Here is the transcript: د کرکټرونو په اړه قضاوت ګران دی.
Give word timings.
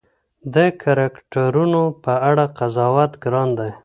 د 0.53 0.55
کرکټرونو 0.81 1.83
په 2.03 2.13
اړه 2.29 2.45
قضاوت 2.59 3.11
ګران 3.23 3.49
دی. 3.59 3.71